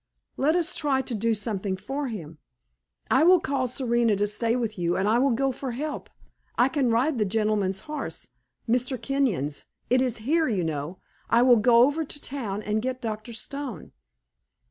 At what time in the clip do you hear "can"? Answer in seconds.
6.69-6.89